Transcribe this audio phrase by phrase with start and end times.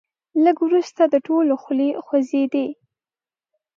[0.43, 2.67] لږ وروسته د ټولو خولې خوځېدې.